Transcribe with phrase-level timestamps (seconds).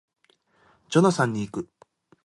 [0.89, 1.69] ジョナサンに行く